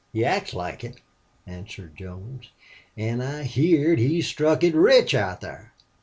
[0.13, 0.99] "He acts like it,"
[1.45, 2.49] answered Jones.
[2.97, 5.73] "An' I heerd he struck it rich out thar."